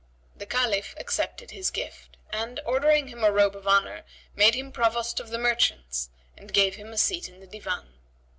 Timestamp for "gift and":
1.69-2.59